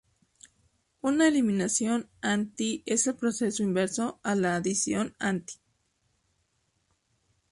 Una 1.03 1.27
eliminación 1.27 2.09
"anti" 2.21 2.81
es 2.87 3.05
el 3.05 3.15
proceso 3.17 3.61
inverso 3.61 4.19
a 4.23 4.33
una 4.33 4.55
adición 4.55 5.15
"anti". 5.19 5.53